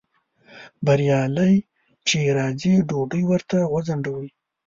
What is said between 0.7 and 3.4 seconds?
بریالی چې راځي ډوډۍ